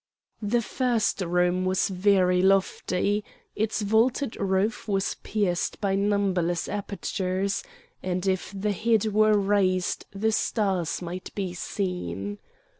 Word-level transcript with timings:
The 0.41 0.63
first 0.63 1.21
room 1.21 1.63
was 1.63 1.89
very 1.89 2.41
lofty; 2.41 3.23
its 3.55 3.83
vaulted 3.83 4.35
roof 4.41 4.87
was 4.87 5.13
pierced 5.21 5.79
by 5.79 5.93
numberless 5.93 6.67
apertures, 6.67 7.63
and 8.01 8.25
if 8.25 8.51
the 8.51 8.71
head 8.71 9.13
were 9.13 9.37
raised 9.37 10.07
the 10.09 10.31
stars 10.31 11.03
might 11.03 11.29
be 11.35 11.53
seen. 11.53 12.39